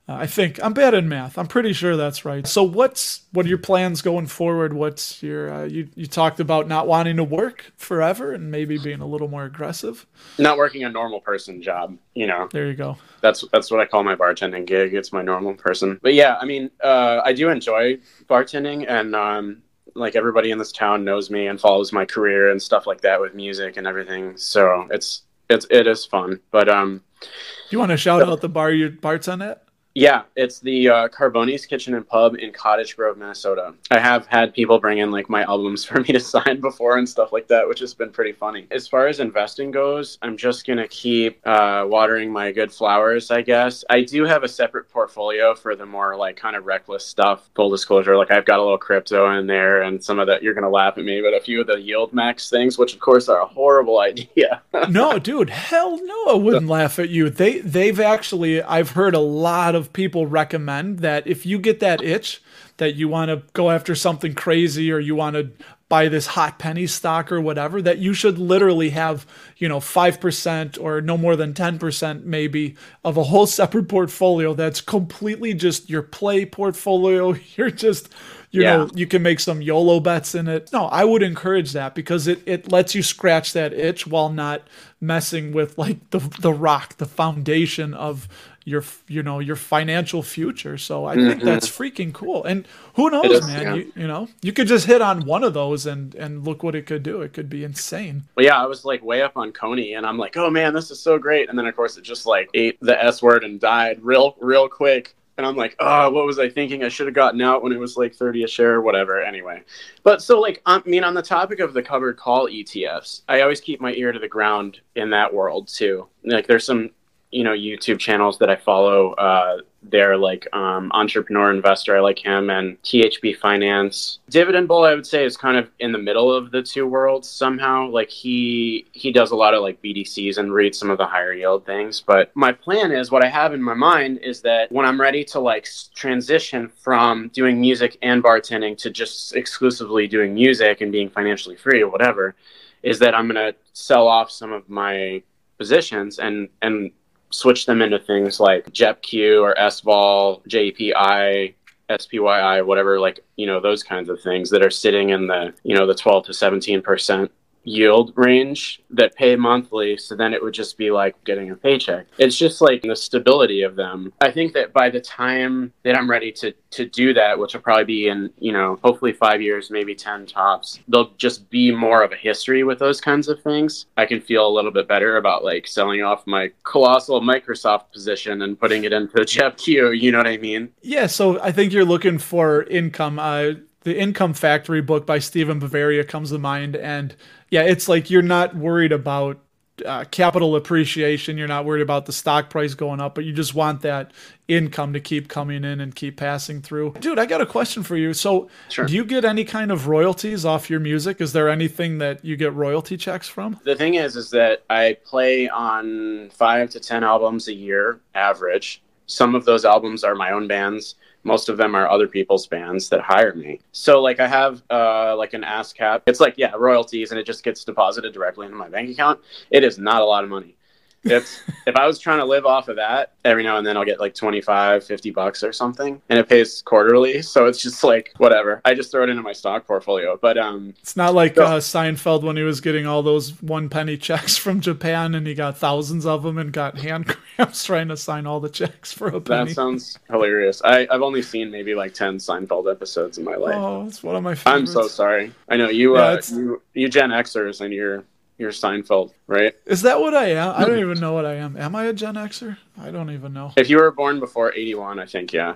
[0.08, 1.38] uh, I think I'm bad in math.
[1.38, 2.46] I'm pretty sure that's right.
[2.46, 4.72] So what's what are your plans going forward?
[4.72, 9.00] What's your uh, you you talked about not wanting to work forever and maybe being
[9.00, 10.06] a little more aggressive.
[10.38, 12.48] Not working a normal person job, you know.
[12.50, 12.96] There you go.
[13.20, 14.92] That's that's what I call my bartending gig.
[14.94, 16.00] It's my normal person.
[16.02, 19.62] But yeah, I mean, uh, I do enjoy bartending and um,
[19.94, 23.20] like everybody in this town knows me and follows my career and stuff like that
[23.20, 24.36] with music and everything.
[24.36, 26.40] So it's it's it is fun.
[26.50, 27.28] But um do
[27.70, 29.61] you want to shout out the bar you bartend at?
[29.94, 33.74] Yeah, it's the uh, Carbone's Kitchen and Pub in Cottage Grove, Minnesota.
[33.90, 37.08] I have had people bring in like my albums for me to sign before and
[37.08, 38.66] stuff like that, which has been pretty funny.
[38.70, 43.42] As far as investing goes, I'm just gonna keep uh, watering my good flowers, I
[43.42, 43.84] guess.
[43.90, 47.50] I do have a separate portfolio for the more like kind of reckless stuff.
[47.54, 50.54] Full disclosure, like I've got a little crypto in there, and some of that you're
[50.54, 53.40] gonna laugh at me, but a few of the YieldMax things, which of course are
[53.40, 54.62] a horrible idea.
[54.88, 57.28] no, dude, hell no, I wouldn't laugh at you.
[57.28, 61.80] They they've actually I've heard a lot of of people recommend that if you get
[61.80, 62.40] that itch
[62.76, 65.50] that you want to go after something crazy or you want to
[65.88, 69.26] buy this hot penny stock or whatever that you should literally have
[69.58, 74.80] you know 5% or no more than 10% maybe of a whole separate portfolio that's
[74.80, 78.08] completely just your play portfolio you're just
[78.52, 78.76] you yeah.
[78.76, 82.28] know you can make some yolo bets in it no i would encourage that because
[82.28, 84.62] it, it lets you scratch that itch while not
[85.00, 88.28] messing with like the the rock the foundation of
[88.64, 90.78] your you know your financial future.
[90.78, 91.28] So I mm-hmm.
[91.28, 92.44] think that's freaking cool.
[92.44, 93.62] And who knows, is, man?
[93.62, 93.74] Yeah.
[93.74, 96.74] You, you know, you could just hit on one of those and and look what
[96.74, 97.22] it could do.
[97.22, 98.24] It could be insane.
[98.36, 100.90] Well, yeah, I was like way up on Coney, and I'm like, oh man, this
[100.90, 101.48] is so great.
[101.48, 104.68] And then of course it just like ate the S word and died real real
[104.68, 105.16] quick.
[105.38, 106.84] And I'm like, oh, what was I thinking?
[106.84, 109.22] I should have gotten out when it was like 30 a share or whatever.
[109.22, 109.62] Anyway,
[110.02, 113.60] but so like, I mean, on the topic of the covered call ETFs, I always
[113.60, 116.06] keep my ear to the ground in that world too.
[116.22, 116.90] Like, there's some
[117.32, 119.12] you know YouTube channels that I follow.
[119.14, 121.96] Uh, they're like um, entrepreneur investor.
[121.96, 124.20] I like him and THB Finance.
[124.30, 127.28] Dividend Bull, I would say, is kind of in the middle of the two worlds
[127.28, 127.88] somehow.
[127.88, 131.32] Like he he does a lot of like BDCs and REITs some of the higher
[131.32, 132.02] yield things.
[132.06, 135.24] But my plan is what I have in my mind is that when I'm ready
[135.24, 141.08] to like transition from doing music and bartending to just exclusively doing music and being
[141.10, 142.36] financially free or whatever,
[142.82, 145.22] is that I'm gonna sell off some of my
[145.58, 146.92] positions and and
[147.32, 151.54] switch them into things like JEPQ or SVOL, JPI,
[151.90, 155.74] SPYI, whatever, like, you know, those kinds of things that are sitting in the, you
[155.74, 157.28] know, the 12 to 17%
[157.64, 162.06] yield range that pay monthly so then it would just be like getting a paycheck.
[162.18, 164.12] It's just like the stability of them.
[164.20, 167.60] I think that by the time that i'm ready to to do that which will
[167.60, 172.02] probably be in you know hopefully five years maybe 10 tops there'll just be more
[172.02, 173.86] of a history with those kinds of things.
[173.96, 178.42] I can feel a little bit better about like selling off my colossal microsoft position
[178.42, 180.70] and putting it into JEPQ you know what i mean?
[180.82, 183.18] Yeah so i think you're looking for income.
[183.18, 183.52] Uh
[183.84, 187.14] the income factory book by Steven Bavaria comes to mind and
[187.50, 189.38] yeah, it's like you're not worried about
[189.84, 191.36] uh, capital appreciation.
[191.36, 194.12] You're not worried about the stock price going up, but you just want that
[194.48, 196.94] income to keep coming in and keep passing through.
[197.00, 198.12] Dude, I got a question for you.
[198.14, 198.86] So, sure.
[198.86, 201.20] do you get any kind of royalties off your music?
[201.20, 203.58] Is there anything that you get royalty checks from?
[203.64, 208.82] The thing is, is that I play on five to 10 albums a year average.
[209.06, 212.88] Some of those albums are my own bands most of them are other people's bands
[212.88, 213.60] that hire me.
[213.72, 216.02] So like I have uh, like an ASCAP.
[216.06, 219.20] It's like yeah royalties, and it just gets deposited directly into my bank account.
[219.50, 220.56] It is not a lot of money.
[221.04, 223.84] If if I was trying to live off of that, every now and then I'll
[223.84, 227.22] get like 25, 50 bucks or something, and it pays quarterly.
[227.22, 228.60] So it's just like whatever.
[228.64, 230.16] I just throw it into my stock portfolio.
[230.20, 233.68] But um, it's not like so, uh, Seinfeld when he was getting all those one
[233.68, 237.88] penny checks from Japan, and he got thousands of them and got hand cramps trying
[237.88, 239.48] to sign all the checks for a penny.
[239.48, 240.62] That sounds hilarious.
[240.64, 243.56] I I've only seen maybe like 10 Seinfeld episodes in my life.
[243.56, 244.70] Oh, it's one of my favorites.
[244.70, 245.32] I'm so sorry.
[245.48, 245.96] I know you.
[245.96, 248.04] Yeah, uh, you you Gen Xers and you're
[248.42, 249.54] you're Seinfeld, right?
[249.64, 250.54] Is that what I am?
[250.54, 251.56] I don't even know what I am.
[251.56, 252.58] Am I a Gen Xer?
[252.78, 253.52] I don't even know.
[253.56, 255.54] If you were born before 81, I think, yeah.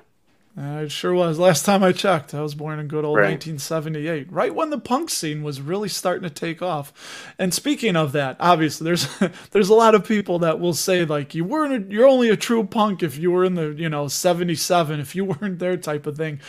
[0.57, 1.39] I sure was.
[1.39, 3.33] Last time I checked, I was born in good old right.
[3.33, 7.35] 1978, right when the punk scene was really starting to take off.
[7.39, 9.07] And speaking of that, obviously, there's
[9.51, 12.39] there's a lot of people that will say like you weren't, a, you're only a
[12.39, 16.07] true punk if you were in the you know 77, if you weren't there type
[16.07, 16.41] of thing.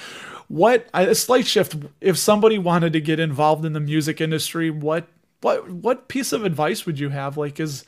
[0.48, 1.76] What a slight shift.
[2.00, 5.10] If somebody wanted to get involved in the music industry, what
[5.48, 7.38] what what piece of advice would you have?
[7.38, 7.86] Like, is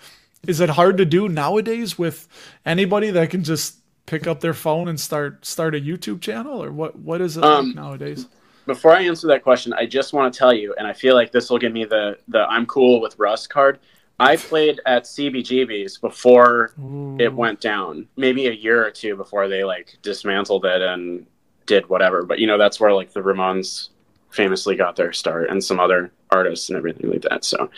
[0.48, 2.28] is it hard to do nowadays with
[2.66, 6.72] anybody that can just pick up their phone and start start a YouTube channel, or
[6.72, 8.28] what what is it um, like nowadays?
[8.66, 11.32] Before I answer that question, I just want to tell you, and I feel like
[11.32, 13.80] this will give me the the I'm cool with Russ card.
[14.22, 17.16] I played at CBGB's before Ooh.
[17.20, 21.26] it went down, maybe a year or two before they like dismantled it and
[21.66, 22.24] did whatever.
[22.24, 23.90] But you know, that's where like the Ramones
[24.30, 27.44] famously got their start and some other artists and everything like that.
[27.44, 27.70] So,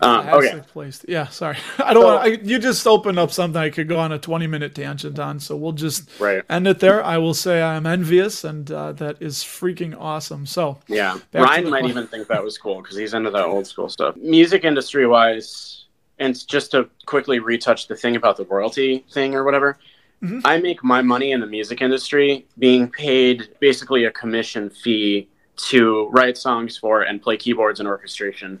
[0.00, 0.62] um, okay.
[0.72, 1.06] Placed.
[1.08, 1.56] Yeah, sorry.
[1.78, 4.18] I don't so, want I, you just opened up something I could go on a
[4.18, 5.40] 20 minute tangent on.
[5.40, 6.42] So we'll just right.
[6.48, 7.02] end it there.
[7.04, 10.46] I will say I'm envious and uh, that is freaking awesome.
[10.46, 13.88] So, yeah, Ryan might even think that was cool because he's into the old school
[13.88, 14.16] stuff.
[14.16, 15.86] Music industry wise,
[16.18, 19.78] and just to quickly retouch the thing about the royalty thing or whatever.
[20.22, 20.40] Mm-hmm.
[20.44, 26.08] I make my money in the music industry being paid basically a commission fee to
[26.10, 28.60] write songs for and play keyboards and orchestration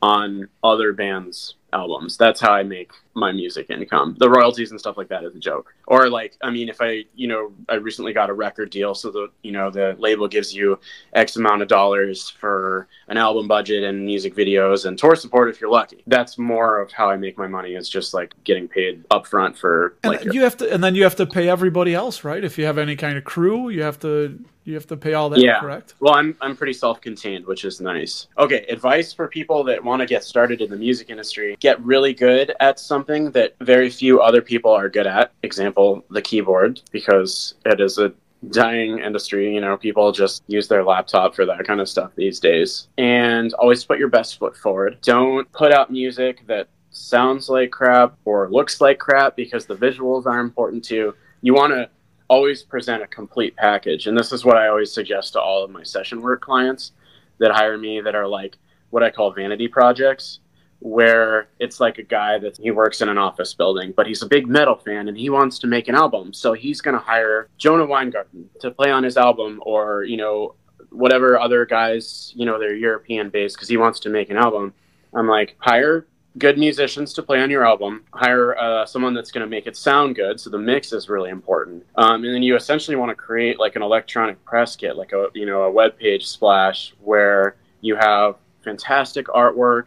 [0.00, 2.16] on other bands' albums.
[2.16, 4.14] That's how I make my music income.
[4.18, 5.74] The royalties and stuff like that is a joke.
[5.86, 9.10] Or like, I mean, if I, you know, I recently got a record deal, so
[9.10, 10.78] the, you know, the label gives you
[11.12, 15.60] X amount of dollars for an album budget and music videos and tour support if
[15.60, 16.02] you're lucky.
[16.06, 17.74] That's more of how I make my money.
[17.74, 19.96] Is just like getting paid upfront for.
[20.04, 22.42] And like, you have to, and then you have to pay everybody else, right?
[22.42, 25.30] If you have any kind of crew, you have to you have to pay all
[25.30, 25.60] that, yeah.
[25.60, 25.94] correct?
[26.00, 28.26] Well, I'm I'm pretty self-contained, which is nice.
[28.36, 32.12] Okay, advice for people that want to get started in the music industry: get really
[32.12, 35.32] good at something that very few other people are good at.
[35.42, 38.12] Example, the keyboard, because it is a
[38.50, 39.54] dying industry.
[39.54, 42.88] You know, people just use their laptop for that kind of stuff these days.
[42.98, 44.98] And always put your best foot forward.
[45.02, 50.26] Don't put out music that sounds like crap or looks like crap because the visuals
[50.26, 51.14] are important too.
[51.42, 51.90] You want to
[52.28, 54.06] always present a complete package.
[54.06, 56.92] And this is what I always suggest to all of my session work clients
[57.38, 58.56] that hire me that are like
[58.90, 60.40] what I call vanity projects,
[60.86, 64.26] where it's like a guy that he works in an office building, but he's a
[64.26, 66.32] big metal fan and he wants to make an album.
[66.32, 70.54] So he's going to hire Jonah Weingarten to play on his album or, you know,
[70.90, 74.72] whatever other guys, you know, they're European based because he wants to make an album.
[75.12, 76.06] I'm like, hire
[76.38, 78.04] good musicians to play on your album.
[78.12, 80.38] Hire uh, someone that's going to make it sound good.
[80.38, 81.84] So the mix is really important.
[81.96, 85.30] Um, and then you essentially want to create like an electronic press kit, like a
[85.34, 89.86] you know a web page splash where you have fantastic artwork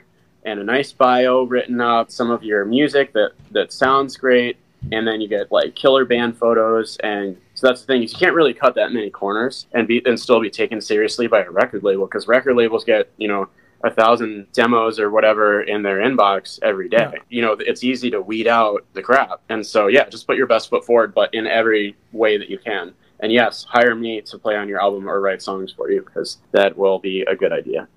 [0.49, 4.57] and a nice bio written up, some of your music that that sounds great,
[4.91, 8.19] and then you get like killer band photos and so that's the thing is you
[8.19, 11.51] can't really cut that many corners and be and still be taken seriously by a
[11.51, 13.47] record label because record labels get you know
[13.83, 17.09] a thousand demos or whatever in their inbox every day.
[17.13, 17.19] Yeah.
[17.29, 19.39] You know, it's easy to weed out the crap.
[19.47, 22.57] And so, yeah, just put your best foot forward, but in every way that you
[22.57, 22.93] can.
[23.21, 26.39] And yes, hire me to play on your album or write songs for you because
[26.51, 27.87] that will be a good idea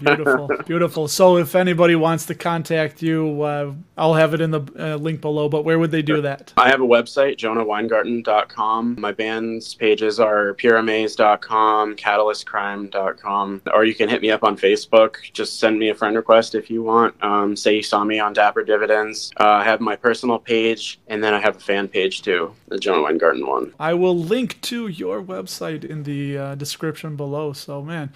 [0.00, 1.08] beautiful, beautiful.
[1.08, 5.20] So, if anybody wants to contact you, uh, I'll have it in the uh, link
[5.20, 5.48] below.
[5.48, 6.52] But where would they do that?
[6.56, 8.96] I have a website, jonahweingarten.com.
[8.98, 15.16] My band's pages are pyramaze.com, catalystcrime.com, or you can hit me up on Facebook.
[15.32, 17.14] Just send me a friend request if you want.
[17.22, 19.32] Um, say you saw me on Dapper Dividends.
[19.38, 22.78] Uh, I have my personal page, and then I have a fan page too, the
[22.78, 23.72] Jonah Weingarten one.
[23.78, 27.52] I will link to your website in the uh, description below.
[27.52, 28.12] So, man,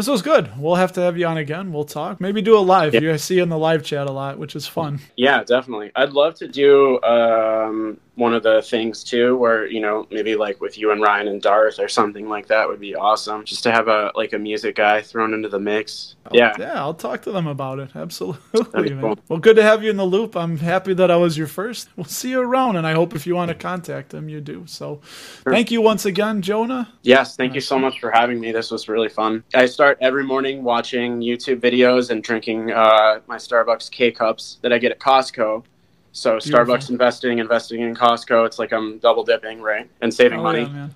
[0.00, 0.50] this was good.
[0.58, 1.74] We'll have to have you on again.
[1.74, 2.22] We'll talk.
[2.22, 2.94] Maybe do a live.
[2.94, 3.00] Yeah.
[3.00, 5.00] You see in the live chat a lot, which is fun.
[5.14, 5.92] Yeah, definitely.
[5.94, 10.60] I'd love to do um, one of the things too, where you know maybe like
[10.60, 13.44] with you and Ryan and Darth or something like that would be awesome.
[13.44, 16.14] Just to have a like a music guy thrown into the mix.
[16.26, 17.90] I'll, yeah, yeah, I'll talk to them about it.
[17.96, 18.90] Absolutely.
[19.00, 19.18] Cool.
[19.28, 20.36] Well, good to have you in the loop.
[20.36, 21.88] I'm happy that I was your first.
[21.96, 24.64] We'll see you around, and I hope if you want to contact them, you do.
[24.66, 25.00] So,
[25.42, 25.52] sure.
[25.52, 26.92] thank you once again, Jonah.
[27.02, 28.52] Yes, thank you so much for having me.
[28.52, 29.42] This was really fun.
[29.54, 34.72] I start every morning watching YouTube videos and drinking uh, my Starbucks K cups that
[34.72, 35.64] I get at Costco
[36.12, 38.46] so Starbucks investing, investing in Costco.
[38.46, 40.62] It's like I'm double dipping, right, and saving oh, money.
[40.62, 40.88] Yeah,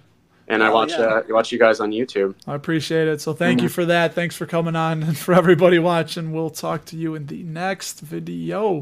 [0.49, 0.99] and oh, I watch yeah.
[0.99, 2.35] uh, watch you guys on YouTube.
[2.47, 3.21] I appreciate it.
[3.21, 3.65] So thank mm-hmm.
[3.65, 4.15] you for that.
[4.15, 6.33] Thanks for coming on, and for everybody watching.
[6.33, 8.81] We'll talk to you in the next video.